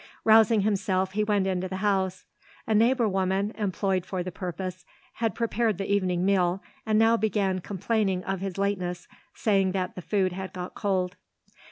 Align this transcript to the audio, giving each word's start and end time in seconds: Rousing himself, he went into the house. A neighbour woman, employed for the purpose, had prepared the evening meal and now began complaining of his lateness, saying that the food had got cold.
Rousing 0.23 0.61
himself, 0.61 1.11
he 1.11 1.23
went 1.23 1.45
into 1.45 1.67
the 1.67 1.75
house. 1.75 2.25
A 2.65 2.73
neighbour 2.73 3.07
woman, 3.07 3.51
employed 3.55 4.03
for 4.03 4.23
the 4.23 4.31
purpose, 4.31 4.83
had 5.17 5.35
prepared 5.35 5.77
the 5.77 5.91
evening 5.93 6.25
meal 6.25 6.63
and 6.87 6.97
now 6.97 7.17
began 7.17 7.59
complaining 7.59 8.23
of 8.23 8.39
his 8.41 8.57
lateness, 8.57 9.07
saying 9.35 9.73
that 9.73 9.93
the 9.93 10.01
food 10.01 10.31
had 10.31 10.53
got 10.53 10.73
cold. 10.73 11.17